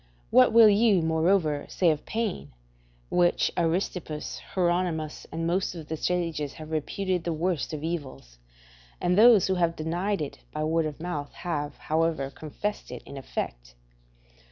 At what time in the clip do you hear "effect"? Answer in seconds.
13.15-13.75